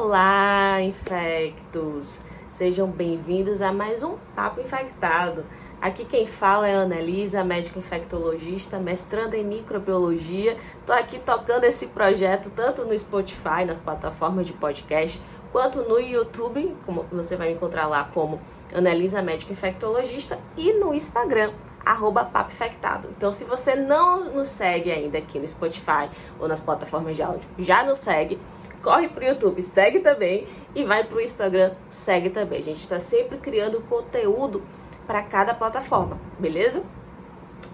Olá, 0.00 0.80
infectos! 0.80 2.20
Sejam 2.48 2.86
bem-vindos 2.86 3.60
a 3.60 3.72
mais 3.72 4.00
um 4.00 4.16
Papo 4.32 4.60
Infectado. 4.60 5.44
Aqui 5.80 6.04
quem 6.04 6.24
fala 6.24 6.68
é 6.68 6.76
a 6.76 6.82
Annelisa, 6.82 7.42
médica 7.42 7.80
infectologista, 7.80 8.78
mestranda 8.78 9.36
em 9.36 9.44
microbiologia. 9.44 10.56
Tô 10.86 10.92
aqui 10.92 11.18
tocando 11.18 11.64
esse 11.64 11.88
projeto 11.88 12.48
tanto 12.54 12.84
no 12.84 12.96
Spotify, 12.96 13.64
nas 13.66 13.80
plataformas 13.80 14.46
de 14.46 14.52
podcast, 14.52 15.20
quanto 15.50 15.82
no 15.82 15.98
YouTube, 15.98 16.76
como 16.86 17.04
você 17.10 17.34
vai 17.34 17.50
encontrar 17.50 17.88
lá 17.88 18.08
como 18.14 18.40
Annelisa, 18.72 19.20
médica 19.20 19.52
infectologista, 19.52 20.38
e 20.56 20.74
no 20.74 20.94
Instagram, 20.94 21.50
arroba 21.84 22.24
Papo 22.24 22.52
Infectado. 22.52 23.08
Então, 23.16 23.32
se 23.32 23.42
você 23.42 23.74
não 23.74 24.32
nos 24.32 24.48
segue 24.48 24.92
ainda 24.92 25.18
aqui 25.18 25.40
no 25.40 25.48
Spotify 25.48 26.08
ou 26.38 26.46
nas 26.46 26.60
plataformas 26.60 27.16
de 27.16 27.22
áudio, 27.22 27.48
já 27.58 27.82
nos 27.82 27.98
segue 27.98 28.38
corre 28.82 29.08
pro 29.08 29.24
YouTube, 29.24 29.60
segue 29.62 30.00
também 30.00 30.46
e 30.74 30.84
vai 30.84 31.04
pro 31.04 31.20
Instagram, 31.20 31.72
segue 31.88 32.30
também. 32.30 32.60
A 32.60 32.64
gente 32.64 32.80
está 32.80 33.00
sempre 33.00 33.38
criando 33.38 33.80
conteúdo 33.82 34.62
para 35.06 35.22
cada 35.22 35.54
plataforma, 35.54 36.18
beleza? 36.38 36.82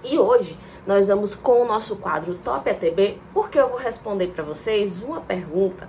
E 0.02 0.18
hoje 0.18 0.58
nós 0.86 1.08
vamos 1.08 1.34
com 1.34 1.62
o 1.62 1.66
nosso 1.66 1.96
quadro 1.96 2.34
Top 2.36 2.68
ATB, 2.68 3.18
porque 3.32 3.58
eu 3.58 3.68
vou 3.68 3.78
responder 3.78 4.28
para 4.28 4.44
vocês 4.44 5.02
uma 5.02 5.20
pergunta 5.20 5.88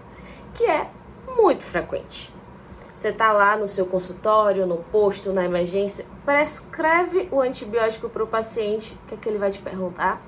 que 0.54 0.66
é 0.66 0.90
muito 1.38 1.63
frequente. 1.63 2.34
Você 2.93 3.12
tá 3.12 3.34
lá 3.34 3.57
no 3.57 3.68
seu 3.68 3.85
consultório, 3.85 4.66
no 4.66 4.77
posto, 4.77 5.34
na 5.34 5.43
emergência, 5.43 6.05
prescreve 6.23 7.27
o 7.29 7.41
antibiótico 7.41 8.07
para 8.07 8.23
o 8.23 8.27
paciente, 8.27 8.98
o 9.04 9.07
que 9.07 9.16
é 9.16 9.18
que 9.18 9.27
ele 9.27 9.38
vai 9.38 9.52
te 9.52 9.59
perguntar? 9.59 10.21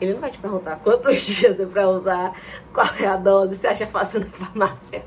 Ele 0.00 0.14
não 0.14 0.20
vai 0.20 0.30
te 0.30 0.38
perguntar 0.38 0.76
quantos 0.76 1.20
dias 1.26 1.58
é 1.58 1.66
para 1.66 1.88
usar, 1.88 2.32
qual 2.72 2.86
é 2.98 3.06
a 3.06 3.16
dose, 3.16 3.56
se 3.56 3.66
acha 3.66 3.86
fácil 3.86 4.20
na 4.20 4.26
farmácia. 4.26 5.04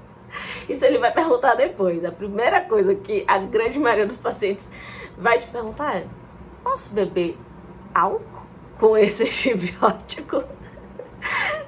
Isso 0.69 0.85
ele 0.85 0.97
vai 0.97 1.11
perguntar 1.11 1.55
depois. 1.55 2.03
A 2.05 2.11
primeira 2.11 2.61
coisa 2.61 2.95
que 2.95 3.25
a 3.27 3.37
grande 3.37 3.77
maioria 3.77 4.07
dos 4.07 4.17
pacientes 4.17 4.69
vai 5.17 5.39
te 5.39 5.47
perguntar 5.47 5.97
é: 5.97 6.05
posso 6.63 6.93
beber 6.93 7.37
álcool 7.93 8.45
com 8.79 8.97
esse 8.97 9.23
antibiótico? 9.27 10.43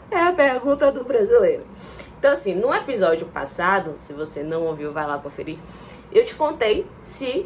É 0.09 0.19
a 0.19 0.31
pergunta 0.31 0.91
do 0.91 1.03
brasileiro. 1.03 1.65
Então, 2.17 2.31
assim, 2.31 2.55
no 2.55 2.73
episódio 2.73 3.27
passado, 3.27 3.95
se 3.99 4.13
você 4.13 4.43
não 4.43 4.63
ouviu, 4.63 4.93
vai 4.93 5.05
lá 5.05 5.17
conferir. 5.17 5.57
Eu 6.11 6.23
te 6.23 6.35
contei 6.35 6.87
se 7.01 7.45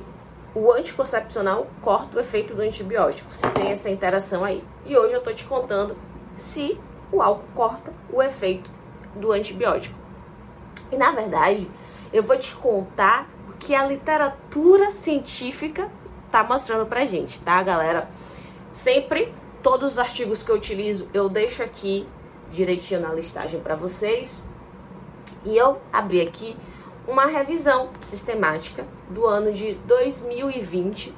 o 0.57 0.73
anticoncepcional 0.73 1.67
corta 1.81 2.17
o 2.17 2.19
efeito 2.19 2.55
do 2.55 2.63
antibiótico, 2.63 3.31
se 3.31 3.47
tem 3.51 3.71
essa 3.71 3.91
interação 3.91 4.43
aí. 4.43 4.63
E 4.87 4.97
hoje 4.97 5.13
eu 5.13 5.21
tô 5.21 5.31
te 5.31 5.43
contando 5.43 5.95
se 6.35 6.79
o 7.11 7.21
álcool 7.21 7.47
corta 7.53 7.93
o 8.11 8.23
efeito 8.23 8.69
do 9.15 9.31
antibiótico. 9.31 9.95
E 10.91 10.97
na 10.97 11.11
verdade, 11.11 11.69
eu 12.11 12.23
vou 12.23 12.39
te 12.39 12.55
contar 12.55 13.29
o 13.47 13.53
que 13.53 13.75
a 13.75 13.85
literatura 13.85 14.89
científica 14.89 15.91
tá 16.31 16.43
mostrando 16.43 16.87
pra 16.87 17.05
gente, 17.05 17.39
tá, 17.41 17.61
galera? 17.61 18.09
Sempre 18.73 19.31
todos 19.61 19.93
os 19.93 19.99
artigos 19.99 20.41
que 20.41 20.49
eu 20.49 20.55
utilizo, 20.55 21.07
eu 21.13 21.29
deixo 21.29 21.61
aqui 21.61 22.07
direitinho 22.51 23.01
na 23.01 23.13
listagem 23.13 23.59
para 23.59 23.75
vocês. 23.75 24.47
E 25.45 25.55
eu 25.55 25.79
abri 25.93 26.19
aqui 26.19 26.57
uma 27.07 27.25
revisão 27.25 27.89
sistemática 28.01 28.85
do 29.09 29.25
ano 29.25 29.53
de 29.53 29.75
2020, 29.85 31.13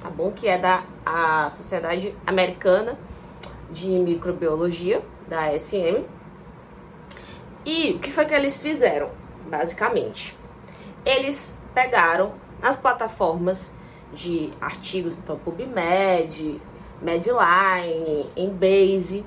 tá 0.00 0.10
bom? 0.10 0.30
Que 0.30 0.46
é 0.46 0.58
da 0.58 0.84
a 1.04 1.48
Sociedade 1.48 2.14
Americana 2.26 2.98
de 3.70 3.88
Microbiologia, 3.88 5.02
da 5.26 5.58
SM. 5.58 6.04
E 7.64 7.92
o 7.92 7.98
que 7.98 8.10
foi 8.10 8.26
que 8.26 8.34
eles 8.34 8.60
fizeram, 8.60 9.10
basicamente? 9.48 10.36
Eles 11.04 11.56
pegaram 11.74 12.34
as 12.62 12.76
plataformas 12.76 13.74
de 14.12 14.50
artigos, 14.60 15.16
então 15.16 15.38
PubMed, 15.38 16.60
Medline, 17.00 18.30
Embase, 18.36 19.24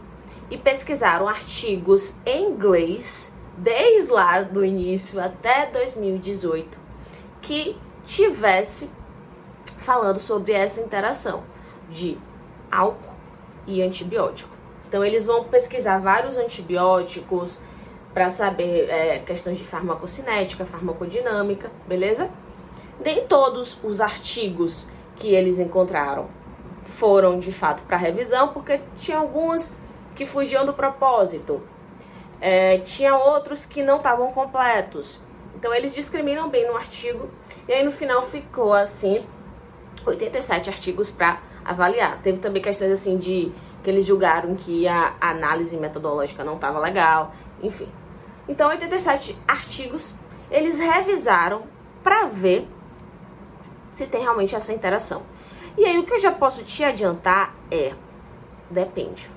e 0.51 0.57
pesquisaram 0.57 1.27
artigos 1.27 2.17
em 2.25 2.51
inglês 2.51 3.32
desde 3.57 4.11
lá 4.11 4.41
do 4.41 4.63
início 4.63 5.19
até 5.21 5.67
2018, 5.67 6.79
que 7.41 7.77
tivesse 8.05 8.89
falando 9.77 10.19
sobre 10.19 10.53
essa 10.53 10.81
interação 10.81 11.43
de 11.89 12.17
álcool 12.71 13.13
e 13.67 13.81
antibiótico. 13.81 14.55
Então 14.87 15.03
eles 15.03 15.25
vão 15.25 15.45
pesquisar 15.45 15.99
vários 15.99 16.37
antibióticos 16.37 17.59
para 18.13 18.29
saber 18.29 18.89
é, 18.89 19.19
questões 19.19 19.57
de 19.57 19.63
farmacocinética, 19.63 20.65
farmacodinâmica, 20.65 21.71
beleza? 21.87 22.29
Nem 23.03 23.25
todos 23.25 23.79
os 23.83 23.99
artigos 23.99 24.87
que 25.15 25.33
eles 25.33 25.59
encontraram 25.59 26.27
foram 26.83 27.39
de 27.39 27.51
fato 27.51 27.83
para 27.83 27.97
revisão, 27.97 28.49
porque 28.49 28.79
tinha 28.97 29.17
alguns 29.17 29.73
que 30.15 30.25
fugiam 30.25 30.65
do 30.65 30.73
propósito. 30.73 31.61
É, 32.39 32.79
tinha 32.79 33.15
outros 33.15 33.65
que 33.65 33.83
não 33.83 33.97
estavam 33.97 34.31
completos. 34.31 35.19
Então 35.55 35.73
eles 35.73 35.93
discriminam 35.93 36.49
bem 36.49 36.67
no 36.67 36.75
artigo 36.75 37.29
e 37.67 37.71
aí 37.71 37.83
no 37.83 37.91
final 37.91 38.21
ficou 38.23 38.73
assim 38.73 39.25
87 40.05 40.69
artigos 40.69 41.09
para 41.09 41.39
avaliar. 41.63 42.21
Teve 42.21 42.39
também 42.39 42.61
questões 42.61 42.91
assim 42.91 43.17
de 43.17 43.51
que 43.83 43.89
eles 43.89 44.05
julgaram 44.05 44.55
que 44.55 44.87
a 44.87 45.15
análise 45.21 45.77
metodológica 45.77 46.43
não 46.43 46.55
estava 46.55 46.79
legal, 46.79 47.33
enfim. 47.61 47.89
Então 48.47 48.69
87 48.69 49.37
artigos 49.47 50.15
eles 50.51 50.79
revisaram 50.79 51.63
para 52.03 52.25
ver 52.25 52.67
se 53.87 54.05
tem 54.07 54.21
realmente 54.21 54.55
essa 54.55 54.73
interação. 54.73 55.23
E 55.77 55.85
aí 55.85 55.97
o 55.97 56.05
que 56.05 56.13
eu 56.13 56.19
já 56.19 56.31
posso 56.31 56.63
te 56.63 56.83
adiantar 56.83 57.55
é 57.71 57.93
depende. 58.69 59.29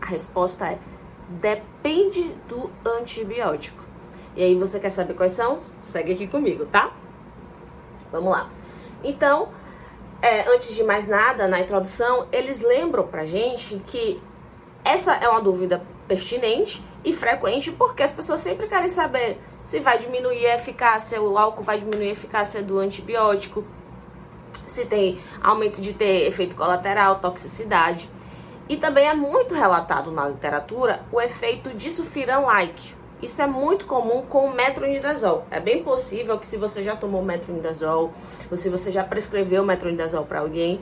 A 0.00 0.06
resposta 0.06 0.66
é 0.66 0.78
depende 1.28 2.34
do 2.48 2.70
antibiótico. 2.84 3.84
E 4.36 4.42
aí 4.42 4.54
você 4.54 4.78
quer 4.78 4.90
saber 4.90 5.14
quais 5.14 5.32
são? 5.32 5.60
Segue 5.84 6.12
aqui 6.12 6.26
comigo, 6.26 6.66
tá? 6.66 6.92
Vamos 8.10 8.30
lá. 8.30 8.50
Então, 9.02 9.48
é, 10.22 10.48
antes 10.48 10.74
de 10.74 10.82
mais 10.82 11.08
nada, 11.08 11.46
na 11.46 11.60
introdução, 11.60 12.26
eles 12.32 12.60
lembram 12.60 13.06
pra 13.06 13.26
gente 13.26 13.80
que 13.86 14.20
essa 14.84 15.14
é 15.14 15.28
uma 15.28 15.40
dúvida 15.40 15.82
pertinente 16.06 16.82
e 17.04 17.12
frequente 17.12 17.70
porque 17.70 18.02
as 18.02 18.12
pessoas 18.12 18.40
sempre 18.40 18.66
querem 18.66 18.88
saber 18.88 19.38
se 19.62 19.80
vai 19.80 19.98
diminuir 19.98 20.46
a 20.46 20.54
eficácia, 20.54 21.20
o 21.20 21.36
álcool 21.36 21.62
vai 21.62 21.78
diminuir 21.78 22.08
a 22.08 22.12
eficácia 22.12 22.62
do 22.62 22.78
antibiótico, 22.78 23.64
se 24.66 24.86
tem 24.86 25.20
aumento 25.42 25.80
de 25.80 25.92
ter 25.92 26.26
efeito 26.26 26.56
colateral, 26.56 27.18
toxicidade. 27.20 28.08
E 28.68 28.76
também 28.76 29.08
é 29.08 29.14
muito 29.14 29.54
relatado 29.54 30.10
na 30.10 30.28
literatura 30.28 31.00
o 31.10 31.20
efeito 31.20 31.70
de 31.70 31.90
sulfiram-like. 31.90 32.94
Isso 33.22 33.40
é 33.40 33.46
muito 33.46 33.86
comum 33.86 34.22
com 34.22 34.46
o 34.46 34.54
metronidazol. 34.54 35.44
É 35.50 35.58
bem 35.58 35.82
possível 35.82 36.38
que 36.38 36.46
se 36.46 36.56
você 36.56 36.84
já 36.84 36.94
tomou 36.94 37.22
metronidazol, 37.22 38.12
ou 38.50 38.56
se 38.56 38.68
você 38.68 38.92
já 38.92 39.02
prescreveu 39.02 39.64
metronidazol 39.64 40.24
para 40.24 40.40
alguém, 40.40 40.80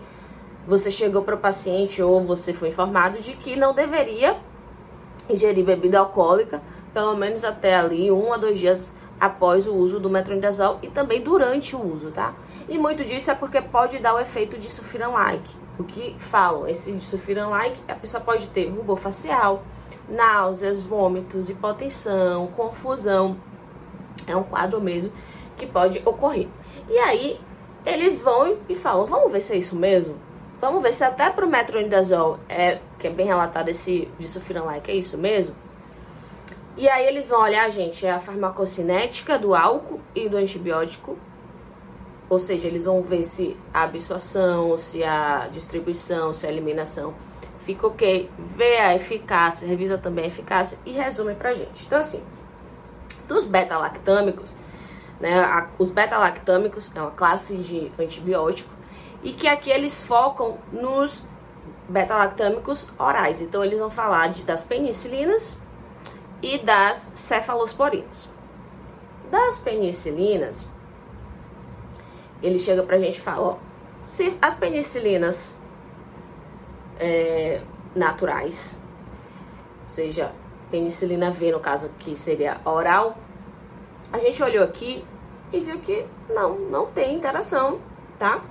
você 0.67 0.91
chegou 0.91 1.23
para 1.23 1.37
o 1.37 1.39
paciente 1.39 2.03
ou 2.03 2.21
você 2.21 2.53
foi 2.53 2.71
informado 2.71 3.23
de 3.23 3.35
que 3.35 3.55
não 3.55 3.73
deveria 3.73 4.37
ingerir 5.31 5.65
bebida 5.65 6.01
alcoólica, 6.01 6.61
pelo 6.93 7.17
menos 7.17 7.45
até 7.45 7.77
ali 7.77 8.11
um 8.11 8.33
a 8.33 8.37
dois 8.37 8.59
dias 8.59 8.97
após 9.21 9.67
o 9.67 9.75
uso 9.75 9.99
do 9.99 10.11
metronidazol 10.11 10.79
e 10.83 10.89
também 10.89 11.23
durante 11.23 11.75
o 11.75 11.95
uso, 11.95 12.11
tá? 12.11 12.35
E 12.69 12.79
muito 12.79 13.05
disso 13.05 13.31
é 13.31 13.35
porque 13.35 13.61
pode 13.61 13.99
dar 13.99 14.15
o 14.15 14.21
efeito 14.21 14.59
de 14.59 14.67
sulfiram-like. 14.67 15.49
O 15.79 15.85
que 15.85 16.17
falam, 16.19 16.69
esse 16.69 16.93
de 16.93 17.05
sulfiram-like, 17.05 17.79
a 17.89 17.95
pessoa 17.95 18.23
pode 18.23 18.47
ter 18.49 18.69
rubor 18.69 18.97
facial, 18.97 19.63
náuseas, 20.09 20.83
vômitos, 20.83 21.49
hipotensão, 21.49 22.47
confusão. 22.49 23.37
É 24.27 24.37
um 24.37 24.43
quadro 24.43 24.81
mesmo 24.81 25.13
que 25.57 25.67
pode 25.67 26.01
ocorrer. 26.05 26.49
E 26.89 26.99
aí, 26.99 27.41
eles 27.85 28.21
vão 28.21 28.59
e 28.69 28.75
falam, 28.75 29.07
vamos 29.07 29.33
ver 29.33 29.41
se 29.41 29.55
é 29.55 29.57
isso 29.59 29.77
mesmo? 29.77 30.17
Vamos 30.61 30.83
ver 30.83 30.93
se 30.93 31.05
até 31.05 31.31
pro 31.31 31.47
metronidazol, 31.47 32.39
é, 32.49 32.81
que 32.99 33.07
é 33.07 33.11
bem 33.11 33.27
relatado 33.27 33.69
esse 33.69 34.09
de 34.19 34.27
sulfiram-like, 34.27 34.91
é 34.91 34.95
isso 34.95 35.19
mesmo? 35.19 35.55
E 36.77 36.89
aí 36.91 37.07
eles 37.07 37.31
vão 37.31 37.41
olhar, 37.41 37.71
gente, 37.71 38.05
é 38.05 38.11
a 38.11 38.21
farmacocinética 38.21 39.39
do 39.39 39.55
álcool 39.55 39.99
e 40.15 40.29
do 40.29 40.37
antibiótico. 40.37 41.17
Ou 42.29 42.39
seja, 42.39 42.67
eles 42.69 42.85
vão 42.85 43.03
ver 43.03 43.25
se 43.25 43.57
a 43.73 43.85
absorção, 43.85 44.77
se 44.77 45.03
a 45.03 45.49
distribuição, 45.51 46.35
se 46.35 46.47
a 46.47 46.51
eliminação 46.51 47.15
fica 47.65 47.87
ok. 47.87 48.29
Vê 48.39 48.79
a 48.79 48.95
eficácia, 48.95 49.67
revisa 49.67 49.97
também 49.97 50.25
a 50.25 50.29
eficácia 50.29 50.79
e 50.85 50.93
resume 50.93 51.35
pra 51.35 51.55
gente. 51.55 51.87
Então, 51.87 51.99
assim, 51.99 52.23
dos 53.27 53.47
beta-lactâmicos, 53.47 54.55
né, 55.19 55.41
a, 55.41 55.69
os 55.79 55.91
beta-lactâmicos 55.91 56.95
é 56.95 57.01
uma 57.01 57.11
classe 57.11 57.57
de 57.57 57.91
antibiótico 57.99 58.71
e 59.23 59.33
que 59.33 59.49
aqui 59.49 59.71
eles 59.71 60.05
focam 60.05 60.59
nos 60.71 61.23
beta-lactâmicos 61.89 62.87
orais. 62.99 63.41
Então, 63.41 63.65
eles 63.65 63.79
vão 63.79 63.91
falar 63.91 64.29
de, 64.29 64.43
das 64.43 64.63
penicilinas 64.63 65.59
e 66.43 66.59
das 66.59 67.11
cefalosporinas. 67.15 68.29
Das 69.31 69.59
penicilinas, 69.59 70.69
ele 72.43 72.59
chega 72.59 72.83
pra 72.83 72.99
gente 72.99 73.19
e 73.19 73.21
fala, 73.21 73.47
ó, 73.47 73.57
se 74.05 74.37
as 74.41 74.55
penicilinas 74.55 75.57
é, 76.99 77.61
naturais, 77.95 78.79
seja 79.87 80.33
penicilina 80.71 81.31
V 81.31 81.53
no 81.53 81.61
caso 81.61 81.91
que 81.99 82.17
seria 82.17 82.61
oral, 82.65 83.17
a 84.13 84.19
gente 84.19 84.43
olhou 84.43 84.65
aqui 84.65 85.05
e 85.53 85.61
viu 85.61 85.81
que 85.81 86.07
não, 86.29 86.59
não 86.59 86.87
tem 86.87 87.15
interação, 87.15 87.81
tá? 88.19 88.43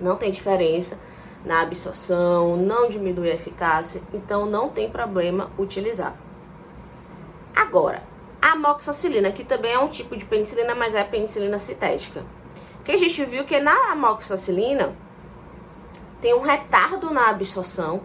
Não 0.00 0.16
tem 0.16 0.30
diferença 0.30 0.98
na 1.44 1.62
absorção, 1.62 2.56
não 2.56 2.88
diminui 2.88 3.30
a 3.30 3.34
eficácia, 3.34 4.00
então 4.12 4.46
não 4.46 4.68
tem 4.68 4.88
problema 4.88 5.50
utilizar. 5.58 6.16
Agora, 7.54 8.02
a 8.40 8.52
amoxicilina, 8.52 9.30
que 9.30 9.44
também 9.44 9.72
é 9.72 9.78
um 9.78 9.88
tipo 9.88 10.16
de 10.16 10.24
penicilina, 10.24 10.74
mas 10.74 10.94
é 10.94 11.04
penicilina 11.04 11.58
sintética. 11.58 12.24
Que 12.84 12.92
a 12.92 12.98
gente 12.98 13.24
viu 13.24 13.44
que 13.44 13.60
na 13.60 13.92
amoxicilina 13.92 14.96
tem 16.20 16.34
um 16.34 16.40
retardo 16.40 17.10
na 17.10 17.28
absorção, 17.28 18.02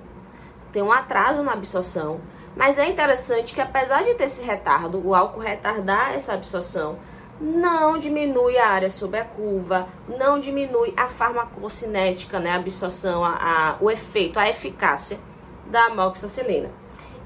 tem 0.71 0.81
um 0.81 0.91
atraso 0.91 1.41
na 1.41 1.53
absorção, 1.53 2.19
mas 2.55 2.77
é 2.77 2.87
interessante 2.87 3.53
que 3.53 3.61
apesar 3.61 4.03
de 4.03 4.15
ter 4.15 4.25
esse 4.25 4.43
retardo, 4.43 5.01
o 5.05 5.13
álcool 5.13 5.39
retardar 5.39 6.13
essa 6.13 6.33
absorção, 6.33 6.97
não 7.39 7.97
diminui 7.99 8.57
a 8.57 8.67
área 8.67 8.89
sob 8.89 9.17
a 9.17 9.23
curva, 9.23 9.87
não 10.07 10.39
diminui 10.39 10.93
a 10.97 11.07
farmacocinética, 11.07 12.39
né, 12.39 12.51
a 12.51 12.55
absorção, 12.55 13.23
a, 13.23 13.35
a, 13.35 13.77
o 13.79 13.91
efeito, 13.91 14.39
a 14.39 14.49
eficácia 14.49 15.19
da 15.67 15.85
amoxicilina. 15.85 16.71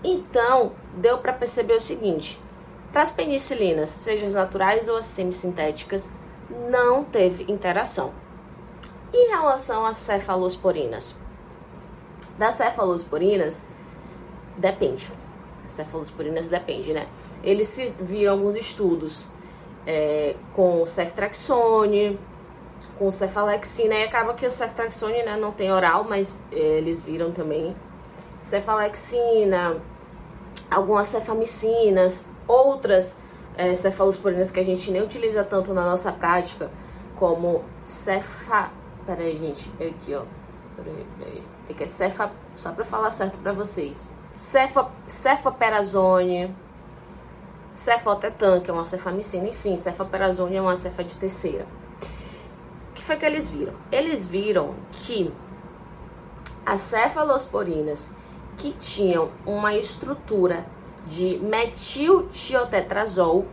Então, 0.04 0.74
deu 0.96 1.18
para 1.18 1.34
perceber 1.34 1.74
o 1.74 1.82
seguinte: 1.82 2.40
para 2.92 3.04
as 3.04 3.12
penicilinas, 3.12 3.90
sejam 3.90 4.28
as 4.28 4.34
naturais 4.34 4.90
ou 4.90 4.98
as 4.98 5.06
semissintéticas, 5.06 6.10
não 6.70 7.04
teve 7.04 7.52
interação. 7.52 8.12
Em 9.14 9.30
relação 9.30 9.86
às 9.86 9.98
cefalosporinas, 9.98 11.16
das 12.38 12.56
cefalosporinas, 12.56 13.66
depende. 14.58 15.10
Cefalosporinas 15.68 16.50
depende, 16.50 16.94
né? 16.94 17.08
Eles 17.44 17.76
fiz, 17.76 17.98
viram 17.98 18.34
alguns 18.34 18.56
estudos 18.56 19.26
é, 19.86 20.36
com 20.54 20.86
ceftraxone, 20.86 22.20
com 22.98 23.10
cefalexina, 23.10 23.96
e 23.96 24.04
acaba 24.04 24.34
que 24.34 24.46
o 24.46 24.52
ceftraxone 24.52 25.24
né, 25.24 25.38
não 25.38 25.52
tem 25.52 25.72
oral, 25.72 26.04
mas 26.04 26.44
é, 26.52 26.56
eles 26.56 27.02
viram 27.02 27.32
também 27.32 27.76
cefalexina, 28.44 29.82
algumas 30.72 31.08
cefamicinas, 31.08 32.26
outras 32.48 33.18
é, 33.56 33.76
cefalosporinas 33.76 34.50
que 34.50 34.60
a 34.60 34.64
gente 34.64 34.90
nem 34.90 35.04
utiliza 35.04 35.44
tanto 35.44 35.74
na 35.74 35.84
nossa 35.86 36.12
prática, 36.12 36.72
como 37.16 37.64
cefa... 37.84 38.72
Peraí, 39.06 39.38
gente, 39.38 39.70
é 39.80 39.88
aqui, 39.88 40.16
ó. 40.16 40.24
Peraí, 40.76 41.06
peraí. 41.20 41.44
É 41.70 41.74
que 41.74 41.84
é 41.84 41.88
cefa... 41.88 42.32
Só 42.56 42.72
pra 42.72 42.86
falar 42.86 43.12
certo 43.12 43.38
pra 43.40 43.52
vocês. 43.52 44.08
Cefa... 44.36 44.90
Cefaperazone 45.06 46.56
cefotetan, 47.72 48.60
que 48.60 48.70
é 48.70 48.74
uma 48.74 48.86
cefamicina, 48.86 49.48
enfim, 49.48 49.78
cefaperazone 49.78 50.58
é 50.58 50.62
uma 50.62 50.76
cefa 50.76 51.04
de 51.04 51.16
terceira. 51.16 51.66
O 52.92 52.94
que 52.94 53.04
foi 53.04 53.16
que 53.16 53.26
eles 53.26 53.50
viram? 53.50 53.74
Eles 53.92 54.28
viram 54.28 54.76
que 54.92 55.34
as 56.66 56.82
cefalosporinas 56.82 58.14
que 58.62 58.72
tinham 58.74 59.32
uma 59.44 59.74
estrutura 59.74 60.64
de 61.08 61.40
metiltiotetrazol, 61.40 63.48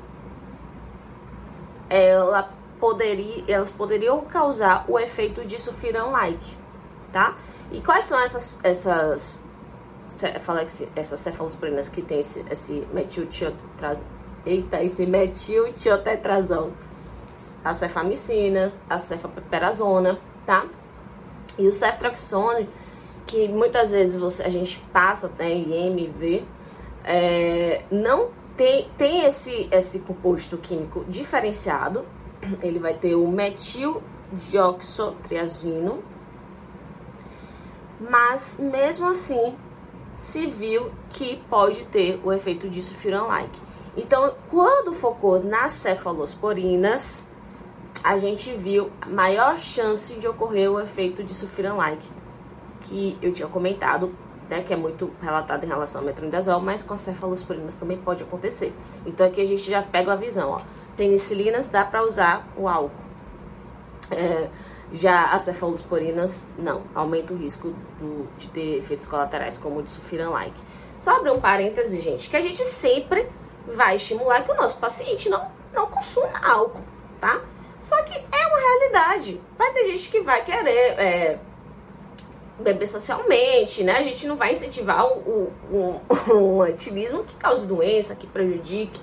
ela 1.88 2.50
poderia, 2.78 3.43
elas 3.49 3.70
poderiam 3.70 4.20
causar 4.26 4.84
o 4.87 4.99
efeito 4.99 5.46
de 5.46 5.58
sulfiram-like, 5.60 6.55
tá? 7.10 7.38
E 7.72 7.81
quais 7.81 8.05
são 8.05 8.20
essas, 8.20 8.60
essas 8.62 9.40
essas 10.96 11.20
cefalosporinas 11.20 11.87
que 11.88 12.00
tem 12.00 12.20
esse, 12.20 12.43
esse 12.50 12.87
metiltiotetrazol, 12.93 14.05
eita, 14.44 14.82
esse 14.82 15.06
metiltiotetrazol, 15.06 16.72
as 17.64 17.78
cefamicinas, 17.78 18.82
a 18.88 18.99
cefaperazona, 18.99 20.19
tá? 20.46 20.66
E 21.58 21.66
o 21.66 21.72
ceftraxone, 21.72 22.69
que 23.28 23.46
muitas 23.46 23.92
vezes 23.92 24.16
você, 24.16 24.42
a 24.42 24.48
gente 24.48 24.80
passa 24.92 25.30
né, 25.38 25.52
em 25.52 25.86
MV, 25.88 26.42
é, 27.04 27.84
não 27.90 28.30
tem, 28.56 28.88
tem 28.96 29.25
esse, 29.25 29.69
esse 29.70 29.98
composto 30.00 30.56
químico 30.56 31.04
diferenciado, 31.06 32.06
ele 32.62 32.78
vai 32.78 32.94
ter 32.94 33.14
o 33.14 33.28
metildioxotriazino, 33.28 36.02
mas 38.00 38.58
mesmo 38.58 39.08
assim 39.08 39.54
se 40.12 40.46
viu 40.46 40.90
que 41.10 41.36
pode 41.50 41.84
ter 41.86 42.20
o 42.24 42.32
efeito 42.32 42.66
de 42.69 42.81
sulfiram-like. 42.82 43.60
Então, 43.96 44.34
quando 44.48 44.92
focou 44.92 45.42
nas 45.42 45.72
cefalosporinas, 45.72 47.32
a 48.02 48.16
gente 48.16 48.54
viu 48.54 48.90
maior 49.06 49.58
chance 49.58 50.14
de 50.14 50.26
ocorrer 50.26 50.70
o 50.70 50.81
efeito 50.81 51.22
de 51.22 51.34
sulfiram-like, 51.34 52.08
que 52.88 53.19
eu 53.20 53.32
tinha 53.32 53.49
comentado, 53.49 54.14
né, 54.49 54.62
que 54.62 54.73
é 54.73 54.76
muito 54.76 55.12
relatado 55.20 55.64
em 55.64 55.67
relação 55.67 56.00
ao 56.00 56.06
metronidazol, 56.06 56.61
mas 56.61 56.82
com 56.82 56.94
as 56.94 57.00
cefalosporinas 57.00 57.76
também 57.76 57.99
pode 57.99 58.23
acontecer. 58.23 58.73
Então, 59.05 59.26
aqui 59.26 59.40
a 59.40 59.46
gente 59.46 59.70
já 59.70 59.82
pega 59.82 60.12
a 60.12 60.17
visão, 60.17 60.50
ó. 60.50 60.61
Penicilinas 60.96 61.69
dá 61.69 61.85
para 61.85 62.02
usar 62.02 62.46
o 62.56 62.67
álcool. 62.67 62.90
É, 64.11 64.49
já 64.93 65.32
as 65.32 65.43
cefalosporinas, 65.43 66.49
não, 66.58 66.82
aumenta 66.94 67.35
o 67.35 67.37
risco 67.37 67.75
do, 68.00 68.26
de 68.38 68.49
ter 68.49 68.79
efeitos 68.79 69.06
colaterais, 69.06 69.58
como 69.58 69.81
o 69.81 69.82
de 69.82 69.91
sulfiram-like. 69.91 70.58
Só 70.99 71.17
abrir 71.17 71.31
um 71.31 71.41
parêntese, 71.41 72.00
gente, 72.00 72.29
que 72.29 72.37
a 72.37 72.41
gente 72.41 72.64
sempre 72.64 73.29
vai 73.75 73.96
estimular 73.96 74.43
que 74.43 74.50
o 74.50 74.56
nosso 74.56 74.79
paciente 74.79 75.29
não, 75.29 75.46
não 75.73 75.87
consuma 75.87 76.38
álcool, 76.43 76.82
tá? 77.20 77.41
Só 77.81 78.02
que 78.02 78.17
é 78.17 78.46
uma 78.46 78.58
realidade. 78.58 79.41
Vai 79.56 79.73
ter 79.73 79.87
gente 79.88 80.11
que 80.11 80.20
vai 80.20 80.44
querer 80.44 80.99
é, 80.99 81.38
beber 82.58 82.88
socialmente, 82.88 83.84
né? 83.84 83.99
A 83.99 84.02
gente 84.02 84.26
não 84.26 84.37
vai 84.37 84.52
incentivar 84.52 85.06
um, 85.06 85.49
um 86.32 86.62
ativismo 86.62 87.25
que 87.25 87.34
cause 87.37 87.66
doença, 87.66 88.14
que 88.14 88.26
prejudique. 88.26 89.00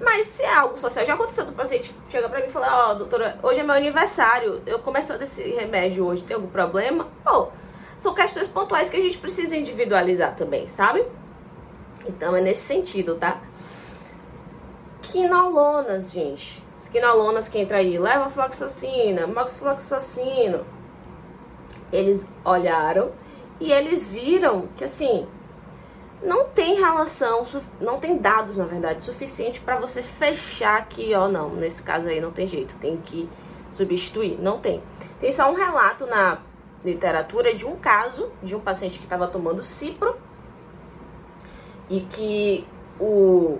Mas 0.00 0.28
se 0.28 0.42
é 0.42 0.54
algo 0.54 0.78
social, 0.78 1.04
já 1.04 1.14
aconteceu 1.14 1.44
do 1.44 1.52
paciente 1.52 1.92
chega 2.08 2.28
pra 2.28 2.40
mim 2.40 2.46
e 2.46 2.50
fala, 2.50 2.88
ó, 2.88 2.92
oh, 2.92 2.94
doutora, 2.94 3.38
hoje 3.42 3.60
é 3.60 3.62
meu 3.64 3.74
aniversário, 3.74 4.62
eu 4.64 4.78
começando 4.78 5.22
esse 5.22 5.42
remédio 5.50 6.06
hoje, 6.06 6.22
tem 6.22 6.36
algum 6.36 6.48
problema? 6.48 7.08
Pô, 7.24 7.48
são 7.98 8.14
questões 8.14 8.46
pontuais 8.46 8.90
que 8.90 8.96
a 8.96 9.00
gente 9.00 9.18
precisa 9.18 9.56
individualizar 9.56 10.36
também, 10.36 10.68
sabe? 10.68 11.04
Então 12.06 12.34
é 12.36 12.40
nesse 12.40 12.62
sentido, 12.62 13.16
tá? 13.16 13.40
Quinolonas, 15.02 16.12
gente. 16.12 16.62
As 16.80 16.88
quinolonas 16.88 17.48
que 17.48 17.58
entra 17.58 17.78
aí, 17.78 17.98
levofloxacina, 17.98 19.26
moxifloxacino. 19.26 20.64
Eles 21.92 22.28
olharam 22.44 23.10
e 23.60 23.72
eles 23.72 24.08
viram 24.08 24.68
que 24.76 24.84
assim, 24.84 25.26
não 26.22 26.46
tem 26.46 26.74
relação, 26.78 27.44
não 27.80 27.98
tem 27.98 28.18
dados, 28.18 28.56
na 28.56 28.64
verdade, 28.64 29.02
suficiente 29.02 29.60
para 29.60 29.76
você 29.76 30.02
fechar 30.02 30.88
que, 30.88 31.14
ó, 31.14 31.28
não, 31.28 31.50
nesse 31.50 31.82
caso 31.82 32.08
aí 32.08 32.20
não 32.20 32.32
tem 32.32 32.46
jeito, 32.46 32.76
tem 32.78 32.96
que 32.96 33.28
substituir. 33.70 34.38
Não 34.40 34.58
tem. 34.58 34.82
Tem 35.20 35.30
só 35.30 35.50
um 35.50 35.54
relato 35.54 36.06
na 36.06 36.38
literatura 36.84 37.54
de 37.54 37.64
um 37.64 37.76
caso 37.76 38.30
de 38.42 38.54
um 38.54 38.60
paciente 38.60 38.98
que 38.98 39.04
estava 39.04 39.26
tomando 39.26 39.62
cipro 39.62 40.16
e 41.90 42.00
que 42.00 42.66
o, 43.00 43.58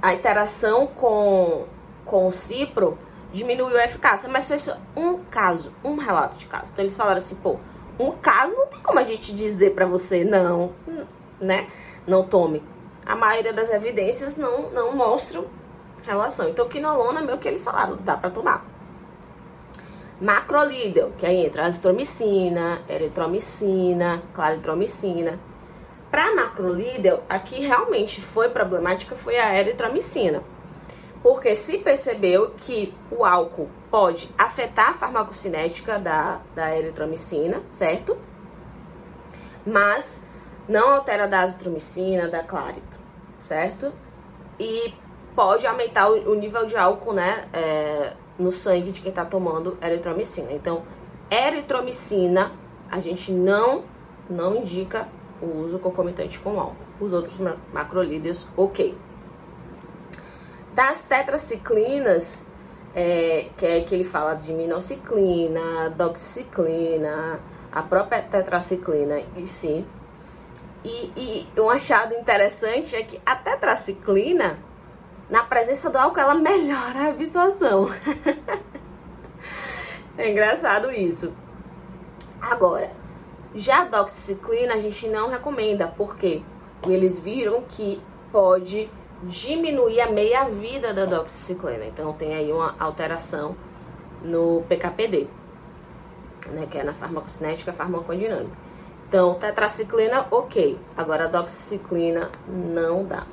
a 0.00 0.14
interação 0.14 0.86
com, 0.86 1.66
com 2.04 2.28
o 2.28 2.32
cipro 2.32 2.98
diminuiu 3.32 3.78
a 3.78 3.84
eficácia, 3.84 4.28
mas 4.28 4.46
foi 4.46 4.58
só 4.58 4.76
um 4.96 5.18
caso, 5.24 5.72
um 5.82 5.96
relato 5.96 6.36
de 6.36 6.46
caso. 6.46 6.70
Então 6.72 6.84
eles 6.84 6.96
falaram 6.96 7.18
assim, 7.18 7.36
pô, 7.36 7.58
um 7.98 8.12
caso 8.12 8.54
não 8.54 8.66
tem 8.66 8.80
como 8.80 8.98
a 8.98 9.04
gente 9.04 9.34
dizer 9.34 9.74
para 9.74 9.86
você 9.86 10.24
não 10.24 10.72
né? 11.42 11.68
Não 12.06 12.24
tome. 12.26 12.62
A 13.04 13.16
maioria 13.16 13.52
das 13.52 13.70
evidências 13.70 14.36
não, 14.36 14.70
não 14.70 14.94
mostram 14.94 15.46
relação. 16.04 16.48
Então, 16.48 16.68
quinolona, 16.68 17.20
meu 17.20 17.38
que 17.38 17.48
eles 17.48 17.64
falaram, 17.64 17.96
dá 17.96 18.16
para 18.16 18.30
tomar. 18.30 18.64
Macrolídeo, 20.20 21.12
que 21.18 21.26
aí 21.26 21.44
entra 21.44 21.66
azitromicina, 21.66 22.80
eritromicina, 22.88 24.22
claritromicina. 24.32 25.38
Para 26.10 26.34
macrolídeo, 26.34 27.20
aqui 27.28 27.60
realmente 27.60 28.20
foi 28.20 28.48
problemática 28.48 29.16
foi 29.16 29.36
a 29.36 29.58
eritromicina. 29.58 30.42
Porque 31.22 31.54
se 31.54 31.78
percebeu 31.78 32.50
que 32.56 32.92
o 33.10 33.24
álcool 33.24 33.68
pode 33.90 34.28
afetar 34.36 34.90
a 34.90 34.94
farmacocinética 34.94 35.98
da, 35.98 36.40
da 36.54 36.76
eritromicina, 36.76 37.62
certo? 37.70 38.18
Mas 39.64 40.26
não 40.68 40.94
altera 40.94 41.28
da 41.28 41.40
azitromicina, 41.40 42.28
da 42.28 42.42
clarito, 42.42 42.98
certo? 43.38 43.92
E 44.58 44.94
pode 45.34 45.66
aumentar 45.66 46.10
o, 46.10 46.32
o 46.32 46.34
nível 46.34 46.66
de 46.66 46.76
álcool, 46.76 47.12
né, 47.12 47.48
é, 47.52 48.12
no 48.38 48.52
sangue 48.52 48.90
de 48.90 49.00
quem 49.00 49.10
está 49.10 49.24
tomando 49.24 49.78
eritromicina. 49.80 50.52
Então, 50.52 50.82
eritromicina, 51.30 52.52
a 52.90 52.98
gente 52.98 53.30
não, 53.30 53.84
não 54.28 54.56
indica 54.56 55.08
o 55.40 55.64
uso 55.64 55.78
concomitante 55.78 56.38
com 56.38 56.58
álcool. 56.58 56.76
Os 57.00 57.12
outros 57.12 57.36
macrolídeos, 57.72 58.48
ok. 58.56 58.94
Das 60.72 61.02
tetraciclinas, 61.02 62.46
é, 62.94 63.48
que 63.56 63.66
é 63.66 63.80
que 63.82 63.94
ele 63.94 64.04
fala 64.04 64.34
de 64.34 64.52
minociclina, 64.52 65.90
doxiciclina, 65.90 67.40
a 67.70 67.82
própria 67.82 68.22
tetraciclina 68.22 69.22
e 69.36 69.46
sim. 69.46 69.86
E, 70.84 71.12
e 71.56 71.60
um 71.60 71.70
achado 71.70 72.14
interessante 72.14 72.96
é 72.96 73.02
que 73.02 73.20
a 73.24 73.36
tetraciclina, 73.36 74.58
na 75.30 75.44
presença 75.44 75.88
do 75.88 75.96
álcool, 75.96 76.20
ela 76.20 76.34
melhora 76.34 77.00
a 77.00 77.08
absorção. 77.10 77.88
é 80.18 80.30
engraçado 80.30 80.90
isso. 80.90 81.32
Agora, 82.40 82.90
já 83.54 83.82
a 83.82 83.84
doxiciclina 83.84 84.74
a 84.74 84.78
gente 84.78 85.08
não 85.08 85.28
recomenda, 85.28 85.86
porque 85.86 86.42
eles 86.86 87.18
viram 87.18 87.62
que 87.62 88.02
pode 88.32 88.90
diminuir 89.22 90.00
a 90.00 90.10
meia-vida 90.10 90.92
da 90.92 91.04
doxiciclina. 91.04 91.84
Então 91.86 92.12
tem 92.12 92.34
aí 92.34 92.52
uma 92.52 92.74
alteração 92.78 93.56
no 94.22 94.62
PKPD, 94.68 95.26
né, 96.48 96.66
que 96.70 96.78
é 96.78 96.84
na 96.84 96.94
farmacocinética 96.94 97.72
farmacodinâmica. 97.72 98.56
Então, 99.08 99.34
tetraciclina, 99.34 100.26
ok. 100.30 100.78
Agora, 100.96 101.28
doxiciclina 101.28 102.30
não 102.48 103.04
dá. 103.04 103.26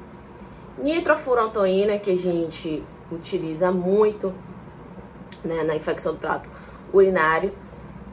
Nitrofurantoína, 0.77 1.97
que 1.99 2.11
a 2.11 2.17
gente 2.17 2.83
utiliza 3.09 3.71
muito 3.71 4.33
né, 5.41 5.63
na 5.63 5.77
infecção 5.77 6.13
do 6.13 6.19
trato 6.19 6.49
urinário. 6.91 7.53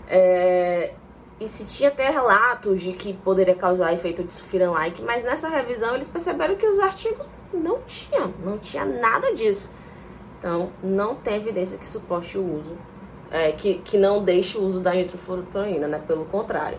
É, 0.09 0.95
e 1.41 1.49
se 1.49 1.67
tinha 1.67 1.89
até 1.89 2.09
relatos 2.09 2.81
de 2.81 2.93
que 2.93 3.13
poderia 3.13 3.55
causar 3.55 3.93
efeito 3.93 4.23
de 4.23 4.33
sulfiram-like, 4.33 5.03
mas 5.03 5.25
nessa 5.25 5.49
revisão 5.49 5.95
eles 5.95 6.07
perceberam 6.07 6.55
que 6.55 6.67
os 6.67 6.79
artigos 6.79 7.27
não 7.57 7.81
tinham, 7.83 8.33
não 8.45 8.59
tinha 8.59 8.85
nada 8.85 9.35
disso. 9.35 9.73
Então, 10.39 10.71
não 10.83 11.15
tem 11.15 11.37
evidência 11.37 11.79
que 11.79 11.87
suporte 11.87 12.39
o 12.39 12.55
uso, 12.55 12.77
é, 13.31 13.53
que, 13.53 13.79
que 13.79 13.99
não 13.99 14.23
deixe 14.23 14.59
o 14.59 14.63
uso 14.63 14.81
da 14.81 14.93
nitrofurantoína, 14.93 15.89
né? 15.89 16.03
Pelo 16.07 16.25
contrário. 16.27 16.79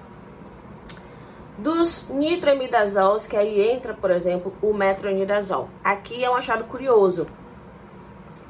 Dos 1.57 2.07
nitroimidazols, 2.09 3.25
que 3.25 3.35
aí 3.35 3.59
entra, 3.71 3.93
por 3.93 4.11
exemplo, 4.11 4.53
o 4.61 4.73
metronidazol. 4.73 5.69
Aqui 5.83 6.23
é 6.23 6.29
um 6.29 6.35
achado 6.35 6.65
curioso, 6.65 7.25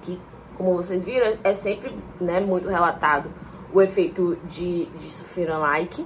que, 0.01 0.19
como 0.57 0.75
vocês 0.75 1.05
viram, 1.05 1.37
é 1.43 1.53
sempre 1.53 1.97
né, 2.19 2.41
muito 2.41 2.67
relatado 2.67 3.29
o 3.73 3.81
efeito 3.81 4.37
de, 4.43 4.85
de 4.85 5.09
sulfiram-like. 5.09 6.05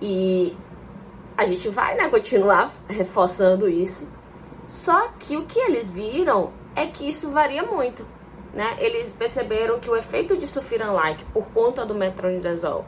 E 0.00 0.56
a 1.36 1.46
gente 1.46 1.68
vai 1.68 1.96
né, 1.96 2.08
continuar 2.08 2.72
reforçando 2.88 3.68
isso. 3.68 4.08
Só 4.68 5.08
que 5.18 5.34
o 5.38 5.46
que 5.46 5.58
eles 5.58 5.90
viram 5.90 6.52
é 6.76 6.86
que 6.86 7.08
isso 7.08 7.30
varia 7.30 7.62
muito. 7.62 8.06
Né? 8.52 8.76
Eles 8.78 9.14
perceberam 9.14 9.80
que 9.80 9.88
o 9.88 9.96
efeito 9.96 10.36
de 10.36 10.46
sulfiram-like 10.46 11.24
por 11.32 11.46
conta 11.46 11.86
do 11.86 11.94
metronidazol 11.94 12.84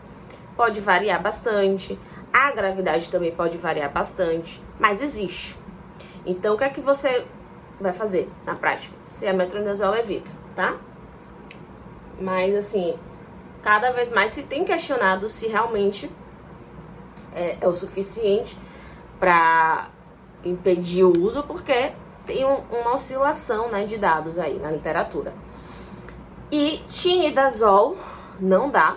pode 0.54 0.78
variar 0.78 1.22
bastante. 1.22 1.98
A 2.30 2.52
gravidade 2.52 3.10
também 3.10 3.34
pode 3.34 3.56
variar 3.56 3.90
bastante, 3.90 4.62
mas 4.78 5.00
existe. 5.00 5.56
Então, 6.26 6.54
o 6.54 6.58
que 6.58 6.64
é 6.64 6.68
que 6.68 6.82
você 6.82 7.24
vai 7.80 7.94
fazer 7.94 8.30
na 8.44 8.54
prática? 8.54 8.94
Se 9.04 9.24
é 9.24 9.32
metronidazol, 9.32 9.96
evita, 9.96 10.30
tá? 10.54 10.76
Mas, 12.20 12.54
assim, 12.54 12.94
cada 13.62 13.90
vez 13.90 14.12
mais 14.12 14.32
se 14.32 14.42
tem 14.42 14.66
questionado 14.66 15.30
se 15.30 15.46
realmente 15.46 16.10
é, 17.32 17.56
é 17.58 17.66
o 17.66 17.74
suficiente 17.74 18.56
para 19.18 19.88
impedir 20.44 21.04
o 21.04 21.18
uso, 21.18 21.42
porque 21.42 21.92
tem 22.26 22.44
um, 22.44 22.58
uma 22.70 22.94
oscilação 22.94 23.70
né, 23.70 23.84
de 23.84 23.96
dados 23.96 24.38
aí 24.38 24.58
na 24.58 24.70
literatura. 24.70 25.32
E 26.50 26.82
tinidazol 26.88 27.96
não 28.40 28.70
dá, 28.70 28.96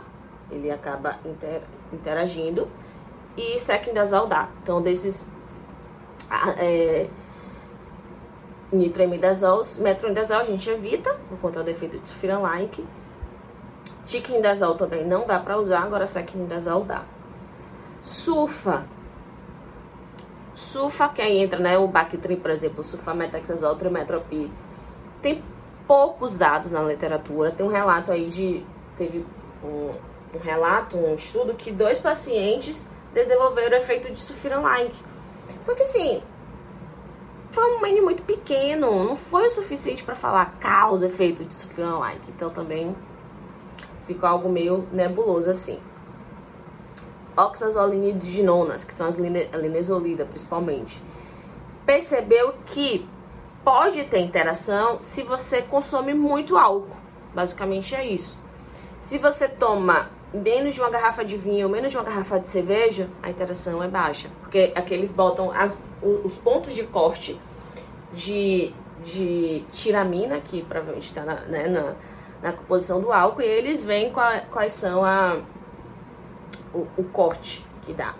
ele 0.51 0.71
acaba 0.71 1.19
inter, 1.25 1.61
interagindo, 1.91 2.67
e 3.37 3.59
sequindazol 3.59 4.27
dá. 4.27 4.49
Então, 4.61 4.81
desses 4.81 5.25
é, 6.57 7.07
nitroimidazols, 8.71 9.77
metronidazol 9.79 10.39
a 10.39 10.43
gente 10.43 10.69
evita, 10.69 11.15
por 11.29 11.37
conta 11.39 11.63
do 11.63 11.69
efeito 11.69 11.99
de 11.99 12.07
sulfiram-like, 12.07 12.85
Tiquindazol 14.05 14.75
também 14.75 15.05
não 15.05 15.25
dá 15.25 15.39
para 15.39 15.57
usar, 15.57 15.83
agora 15.83 16.05
sequindazol 16.07 16.83
dá. 16.83 17.03
Sulfa. 18.01 18.85
Sulfa, 20.63 21.09
que 21.09 21.21
aí 21.21 21.37
entra, 21.37 21.59
né, 21.59 21.77
o 21.77 21.87
Bactrim, 21.87 22.37
por 22.37 22.51
exemplo, 22.51 22.83
sulfametexazol, 22.83 23.75
trimetropir. 23.75 24.49
Tem 25.21 25.43
poucos 25.87 26.37
dados 26.37 26.71
na 26.71 26.81
literatura. 26.81 27.51
Tem 27.51 27.65
um 27.65 27.69
relato 27.69 28.11
aí 28.11 28.27
de... 28.29 28.65
Teve 28.97 29.25
um, 29.63 29.91
um 30.35 30.39
relato, 30.41 30.97
um 30.97 31.15
estudo 31.15 31.53
que 31.53 31.71
dois 31.71 31.99
pacientes 31.99 32.91
desenvolveram 33.13 33.77
efeito 33.77 34.11
de 34.11 34.19
sulfiram-like. 34.19 34.95
Só 35.61 35.75
que 35.75 35.83
assim, 35.83 36.21
foi 37.51 37.63
um 37.75 37.85
N 37.85 38.01
muito 38.01 38.23
pequeno, 38.23 39.05
não 39.05 39.15
foi 39.15 39.47
o 39.47 39.51
suficiente 39.51 40.03
para 40.03 40.15
falar 40.15 40.57
causa 40.59 41.05
efeito 41.05 41.43
de 41.43 41.53
sulfiram-like. 41.53 42.31
Então 42.35 42.49
também 42.49 42.95
ficou 44.05 44.27
algo 44.27 44.49
meio 44.49 44.87
nebuloso 44.91 45.49
assim. 45.49 45.79
Oxazolinidiginonas, 47.35 48.83
que 48.83 48.93
são 48.93 49.07
as 49.07 49.15
linezolida 49.15 50.25
principalmente, 50.25 51.01
percebeu 51.85 52.53
que 52.65 53.07
pode 53.63 54.03
ter 54.03 54.19
interação 54.19 55.01
se 55.01 55.23
você 55.23 55.61
consome 55.61 56.13
muito 56.13 56.57
álcool. 56.57 56.95
Basicamente 57.33 57.95
é 57.95 58.05
isso. 58.05 58.39
Se 59.01 59.17
você 59.17 59.47
toma 59.47 60.09
menos 60.33 60.75
de 60.75 60.81
uma 60.81 60.89
garrafa 60.89 61.23
de 61.23 61.37
vinho, 61.37 61.69
menos 61.69 61.91
de 61.91 61.97
uma 61.97 62.03
garrafa 62.03 62.39
de 62.39 62.49
cerveja, 62.49 63.09
a 63.21 63.29
interação 63.29 63.83
é 63.83 63.87
baixa. 63.87 64.29
Porque 64.41 64.71
aqui 64.75 64.93
eles 64.93 65.11
botam 65.11 65.51
as, 65.51 65.81
os 66.01 66.35
pontos 66.35 66.73
de 66.73 66.83
corte 66.83 67.39
de, 68.13 68.73
de 69.03 69.63
tiramina, 69.71 70.39
que 70.39 70.61
provavelmente 70.61 71.07
está 71.07 71.23
na, 71.23 71.35
né, 71.41 71.67
na 71.67 71.95
na 72.43 72.51
composição 72.51 72.99
do 72.99 73.11
álcool 73.11 73.41
e 73.41 73.45
eles 73.45 73.85
veem 73.85 74.11
qual, 74.11 74.29
quais 74.51 74.73
são 74.73 75.03
a, 75.03 75.37
o, 76.73 76.87
o, 76.97 77.03
corte 77.05 77.65
que 77.83 77.93
dá. 77.93 78.13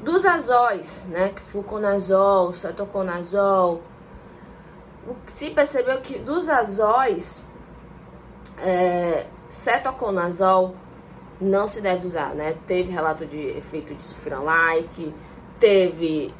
Dos 0.00 0.24
azóis, 0.26 1.06
né, 1.10 1.32
fluconazol, 1.50 2.52
cetoconazol, 2.52 3.82
se 5.26 5.50
percebeu 5.50 6.00
que 6.00 6.18
dos 6.18 6.48
azóis, 6.48 7.44
é, 8.58 9.26
cetoconazol 9.48 10.74
não 11.40 11.66
se 11.66 11.80
deve 11.80 12.06
usar, 12.06 12.34
né? 12.34 12.56
Teve 12.66 12.90
relato 12.90 13.26
de 13.26 13.38
efeito 13.38 13.94
de 13.94 14.02
sulfiram-like, 14.02 15.14
teve 15.58 16.32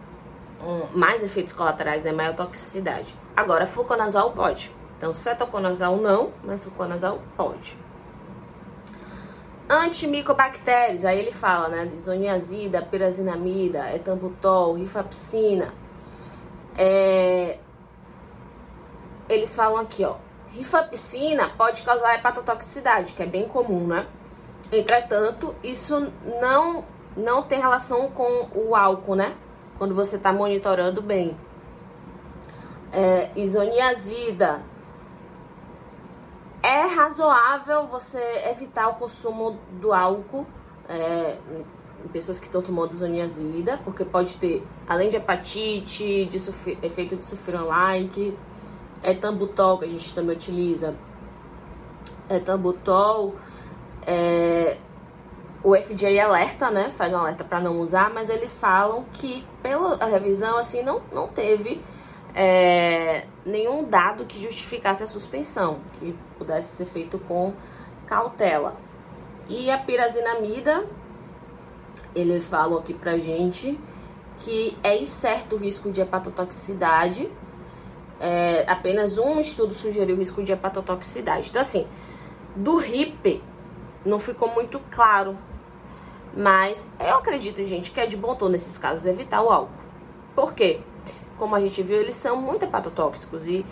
um, 0.62 0.96
mais 0.96 1.22
efeitos 1.22 1.52
colaterais, 1.52 2.04
né? 2.04 2.12
Maior 2.12 2.34
toxicidade. 2.34 3.14
Agora, 3.36 3.66
fluconazol 3.66 4.30
pode. 4.32 4.70
Então, 4.96 5.12
cetoconazol 5.12 5.96
não, 5.96 6.32
mas 6.42 6.64
fluconazol 6.64 7.20
pode. 7.36 7.76
Antimicobactérios, 9.68 11.04
aí 11.06 11.18
ele 11.18 11.32
fala, 11.32 11.68
né, 11.68 11.90
isoniazida, 11.94 12.82
pirazinamida, 12.82 13.94
etambutol, 13.94 14.74
rifapicina. 14.74 15.72
É... 16.76 17.58
Eles 19.26 19.54
falam 19.54 19.78
aqui, 19.78 20.04
ó, 20.04 20.16
rifapicina 20.50 21.50
pode 21.56 21.82
causar 21.82 22.14
hepatotoxicidade, 22.14 23.14
que 23.14 23.22
é 23.22 23.26
bem 23.26 23.48
comum, 23.48 23.86
né? 23.86 24.06
Entretanto, 24.70 25.54
isso 25.62 26.12
não, 26.40 26.84
não 27.16 27.42
tem 27.42 27.58
relação 27.58 28.10
com 28.10 28.48
o 28.54 28.76
álcool, 28.76 29.14
né? 29.14 29.34
Quando 29.78 29.94
você 29.94 30.16
está 30.16 30.32
monitorando 30.32 31.00
bem. 31.00 31.36
É, 32.92 33.30
isoniazida, 33.34 34.60
é 36.74 36.86
razoável 36.86 37.86
você 37.86 38.20
evitar 38.50 38.88
o 38.88 38.94
consumo 38.94 39.56
do 39.80 39.92
álcool 39.92 40.44
é, 40.88 41.38
em 42.04 42.08
pessoas 42.08 42.40
que 42.40 42.46
estão 42.46 42.60
tomando 42.60 42.96
zoniazida, 42.96 43.78
porque 43.84 44.04
pode 44.04 44.36
ter, 44.38 44.66
além 44.88 45.08
de 45.08 45.16
hepatite, 45.16 46.24
de 46.24 46.36
efeito 46.82 47.14
de 47.14 47.24
sulfiram-like, 47.24 48.36
etambutol, 49.04 49.78
que 49.78 49.84
a 49.84 49.88
gente 49.88 50.12
também 50.12 50.34
utiliza, 50.34 50.96
etambutol, 52.28 53.36
é, 54.04 54.76
o 55.62 55.76
FDA 55.76 56.24
alerta, 56.24 56.72
né, 56.72 56.90
faz 56.90 57.12
um 57.12 57.18
alerta 57.18 57.44
para 57.44 57.60
não 57.60 57.80
usar, 57.80 58.12
mas 58.12 58.28
eles 58.28 58.58
falam 58.58 59.04
que 59.12 59.46
pela 59.62 60.04
revisão, 60.04 60.58
assim, 60.58 60.82
não, 60.82 61.00
não 61.12 61.28
teve 61.28 61.80
é, 62.34 63.26
nenhum 63.46 63.84
dado 63.84 64.24
que 64.24 64.42
justificasse 64.42 65.04
a 65.04 65.06
suspensão, 65.06 65.78
que 65.98 66.14
pudesse 66.36 66.76
ser 66.76 66.86
feito 66.86 67.18
com 67.18 67.54
cautela. 68.06 68.76
E 69.48 69.70
a 69.70 69.78
pirazinamida, 69.78 70.84
eles 72.14 72.48
falam 72.48 72.78
aqui 72.78 72.92
pra 72.92 73.18
gente 73.18 73.78
que 74.38 74.76
é 74.82 75.00
incerto 75.00 75.54
o 75.56 75.58
risco 75.58 75.92
de 75.92 76.00
hepatotoxicidade. 76.00 77.30
É, 78.18 78.64
apenas 78.68 79.18
um 79.18 79.38
estudo 79.38 79.74
sugeriu 79.74 80.16
o 80.16 80.18
risco 80.18 80.42
de 80.42 80.52
hepatotoxicidade. 80.52 81.50
Então, 81.50 81.62
assim, 81.62 81.86
do 82.56 82.76
RIP 82.78 83.42
não 84.04 84.18
ficou 84.18 84.48
muito 84.48 84.80
claro. 84.90 85.38
Mas 86.36 86.90
eu 86.98 87.16
acredito, 87.16 87.64
gente, 87.64 87.92
que 87.92 88.00
é 88.00 88.06
de 88.06 88.16
bom 88.16 88.34
tom 88.34 88.48
nesses 88.48 88.76
casos 88.76 89.06
evitar 89.06 89.40
o 89.40 89.50
álcool. 89.50 89.72
Por 90.34 90.52
quê? 90.52 90.80
Como 91.38 91.54
a 91.54 91.60
gente 91.60 91.82
viu, 91.82 92.00
eles 92.00 92.14
são 92.14 92.36
muito 92.36 92.64
hepatotóxicos 92.64 93.46
e 93.46 93.64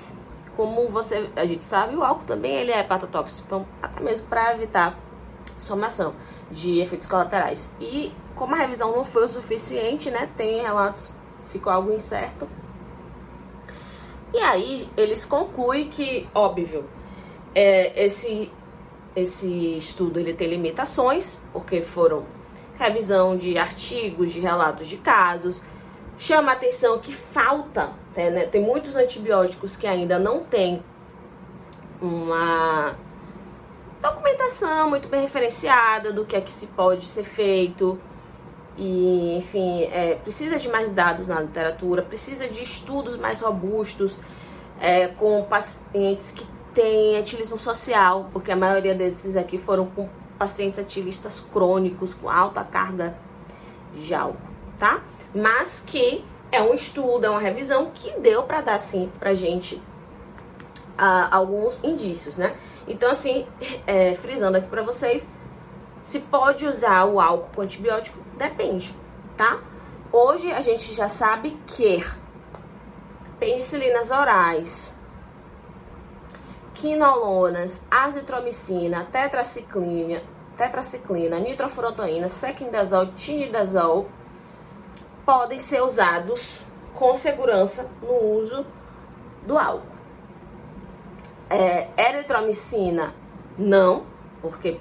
como 0.56 0.88
você, 0.88 1.30
a 1.34 1.44
gente 1.46 1.64
sabe, 1.64 1.96
o 1.96 2.02
álcool 2.02 2.24
também 2.24 2.52
ele 2.52 2.72
é 2.72 2.80
hepatotóxico, 2.80 3.42
então 3.46 3.66
até 3.80 4.02
mesmo 4.02 4.26
para 4.26 4.54
evitar 4.54 4.98
somação 5.56 6.14
de 6.50 6.80
efeitos 6.80 7.06
colaterais. 7.06 7.72
E 7.80 8.12
como 8.34 8.54
a 8.54 8.58
revisão 8.58 8.94
não 8.94 9.04
foi 9.04 9.24
o 9.24 9.28
suficiente, 9.28 10.10
né, 10.10 10.28
tem 10.36 10.60
relatos, 10.62 11.14
ficou 11.50 11.72
algo 11.72 11.92
incerto. 11.92 12.48
E 14.34 14.38
aí 14.38 14.88
eles 14.96 15.24
concluem 15.24 15.88
que, 15.88 16.28
óbvio, 16.34 16.84
é, 17.54 18.04
esse 18.04 18.50
esse 19.14 19.76
estudo 19.76 20.18
ele 20.18 20.32
tem 20.32 20.48
limitações, 20.48 21.38
porque 21.52 21.82
foram 21.82 22.24
revisão 22.78 23.36
de 23.36 23.58
artigos, 23.58 24.32
de 24.32 24.40
relatos 24.40 24.88
de 24.88 24.96
casos. 24.96 25.60
Chama 26.18 26.52
a 26.52 26.54
atenção 26.54 26.98
que 26.98 27.12
falta, 27.12 27.90
né, 28.16 28.46
tem 28.46 28.62
muitos 28.62 28.96
antibióticos 28.96 29.76
que 29.76 29.86
ainda 29.86 30.18
não 30.18 30.44
tem 30.44 30.82
uma 32.00 32.94
documentação 34.00 34.90
muito 34.90 35.08
bem 35.08 35.22
referenciada 35.22 36.12
do 36.12 36.24
que 36.24 36.36
é 36.36 36.40
que 36.40 36.52
se 36.52 36.66
pode 36.68 37.04
ser 37.06 37.24
feito. 37.24 37.98
E, 38.76 39.36
enfim, 39.36 39.82
é, 39.84 40.14
precisa 40.14 40.58
de 40.58 40.68
mais 40.68 40.92
dados 40.92 41.28
na 41.28 41.40
literatura, 41.40 42.02
precisa 42.02 42.48
de 42.48 42.62
estudos 42.62 43.18
mais 43.18 43.40
robustos 43.40 44.18
é, 44.80 45.08
com 45.08 45.44
pacientes 45.44 46.32
que 46.32 46.46
têm 46.74 47.16
etilismo 47.16 47.58
social, 47.58 48.30
porque 48.32 48.50
a 48.50 48.56
maioria 48.56 48.94
desses 48.94 49.36
aqui 49.36 49.58
foram 49.58 49.86
com 49.86 50.08
pacientes 50.38 50.80
etilistas 50.80 51.44
crônicos, 51.52 52.14
com 52.14 52.28
alta 52.28 52.64
carga 52.64 53.14
de 53.94 54.14
álcool, 54.14 54.38
tá? 54.78 55.02
Mas 55.34 55.82
que 55.86 56.24
é 56.50 56.60
um 56.60 56.74
estudo, 56.74 57.24
é 57.24 57.30
uma 57.30 57.40
revisão 57.40 57.90
que 57.94 58.10
deu 58.20 58.42
para 58.42 58.60
dar, 58.60 58.78
sim, 58.78 59.10
pra 59.18 59.34
gente 59.34 59.76
uh, 60.98 61.28
alguns 61.30 61.82
indícios, 61.82 62.36
né? 62.36 62.54
Então, 62.86 63.10
assim, 63.10 63.46
é, 63.86 64.14
frisando 64.14 64.58
aqui 64.58 64.68
para 64.68 64.82
vocês, 64.82 65.30
se 66.02 66.20
pode 66.20 66.66
usar 66.66 67.04
o 67.04 67.20
álcool 67.20 67.50
com 67.54 67.62
antibiótico? 67.62 68.18
Depende, 68.36 68.94
tá? 69.36 69.60
Hoje 70.10 70.52
a 70.52 70.60
gente 70.60 70.94
já 70.94 71.08
sabe 71.08 71.56
que 71.66 72.04
penicilinas 73.38 74.10
orais, 74.10 74.94
quinolonas, 76.74 77.86
azitromicina, 77.90 79.06
tetraciclina, 79.10 80.22
tetraciclina, 80.56 81.38
nitrofurantoína, 81.38 82.28
sequindazol, 82.28 83.06
tinidazol 83.14 84.08
podem 85.24 85.58
ser 85.58 85.82
usados 85.82 86.64
com 86.94 87.14
segurança 87.14 87.88
no 88.02 88.14
uso 88.38 88.66
do 89.46 89.58
álcool. 89.58 89.92
É, 91.48 91.88
eritromicina, 91.98 93.14
não, 93.58 94.06
porque 94.40 94.80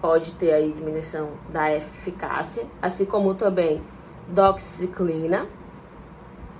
pode 0.00 0.32
ter 0.32 0.52
aí 0.52 0.72
diminuição 0.72 1.30
da 1.48 1.74
eficácia, 1.74 2.66
assim 2.80 3.04
como 3.04 3.34
também 3.34 3.82
doxiciclina. 4.28 5.46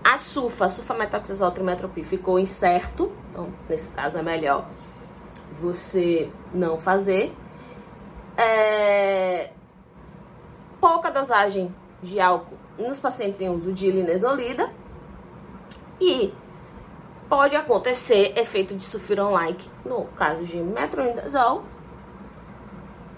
A 0.02 0.16
sulfa, 0.16 0.68
sulfametoxazol 0.68 1.50
trimetropil 1.50 2.04
ficou 2.04 2.38
incerto, 2.38 3.12
então 3.30 3.48
nesse 3.68 3.90
caso 3.90 4.18
é 4.18 4.22
melhor 4.22 4.66
você 5.60 6.30
não 6.54 6.80
fazer. 6.80 7.34
É... 8.36 9.50
Pouca 10.80 11.10
dosagem 11.10 11.74
de 12.02 12.18
álcool 12.18 12.56
nos 12.80 12.98
pacientes 12.98 13.40
em 13.40 13.48
uso 13.48 13.72
de 13.72 13.90
linesolida 13.90 14.70
e 16.00 16.32
pode 17.28 17.54
acontecer 17.54 18.36
efeito 18.36 18.74
de 18.74 18.84
sulfiron-like 18.84 19.68
no 19.84 20.04
caso 20.16 20.44
de 20.44 20.56
metronidazol, 20.56 21.64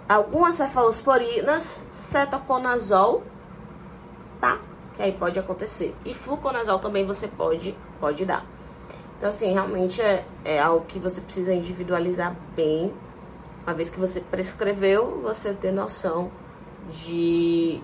algumas 0.09 0.57
cefalosporinas, 0.57 1.87
cetoconazol, 1.90 3.22
tá? 4.40 4.61
Que 4.94 5.03
aí 5.03 5.12
pode 5.12 5.38
acontecer. 5.38 5.94
E 6.05 6.12
fluconazol 6.12 6.79
também 6.79 7.07
você 7.07 7.27
pode, 7.27 7.75
pode 7.98 8.25
dar. 8.27 8.44
Então, 9.16 9.29
assim, 9.29 9.53
realmente 9.53 10.03
é, 10.03 10.25
é 10.44 10.61
algo 10.61 10.85
que 10.85 10.98
você 10.98 11.20
precisa 11.20 11.55
individualizar 11.55 12.37
bem. 12.55 12.92
Uma 13.64 13.72
vez 13.72 13.88
que 13.88 13.98
você 13.98 14.20
prescreveu, 14.20 15.20
você 15.22 15.55
ter 15.55 15.72
noção 15.72 16.31
de 16.90 17.81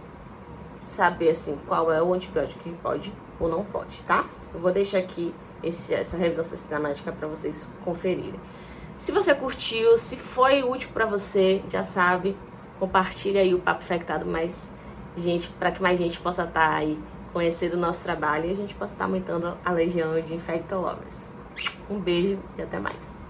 saber, 0.91 1.31
assim, 1.31 1.59
qual 1.67 1.93
é 1.93 2.03
o 2.03 2.13
antibiótico 2.13 2.61
que 2.61 2.73
pode 2.77 3.13
ou 3.39 3.49
não 3.49 3.65
pode, 3.65 4.03
tá? 4.03 4.25
Eu 4.53 4.61
vou 4.61 4.73
deixar 4.73 4.99
aqui 4.99 5.35
esse, 5.63 5.95
essa 5.95 6.17
revisão 6.17 6.45
sistemática 6.45 7.13
para 7.13 7.29
vocês 7.29 7.71
conferirem. 7.85 8.39
Se 8.99 9.13
você 9.13 9.35
curtiu, 9.35 9.97
se 9.99 10.17
foi 10.17 10.63
útil 10.63 10.91
para 10.93 11.07
você, 11.07 11.63
já 11.69 11.83
sabe, 11.83 12.37
compartilha 12.79 13.41
aí 13.41 13.55
o 13.55 13.61
Papo 13.61 13.83
Infectado 13.83 14.27
mais 14.27 14.73
gente, 15.17 15.49
para 15.51 15.71
que 15.71 15.83
mais 15.83 15.99
gente 15.99 16.21
possa 16.21 16.43
estar 16.45 16.71
tá 16.71 16.77
aí 16.77 16.99
conhecendo 17.33 17.75
o 17.75 17.81
nosso 17.81 18.03
trabalho 18.03 18.47
e 18.47 18.53
a 18.53 18.57
gente 18.57 18.75
possa 18.75 18.95
estar 18.95 19.05
tá 19.05 19.11
aumentando 19.11 19.57
a 19.65 19.71
legião 19.71 20.21
de 20.21 20.35
infectologas. 20.35 21.31
Um 21.89 21.99
beijo 21.99 22.39
e 22.57 22.63
até 22.63 22.79
mais. 22.79 23.28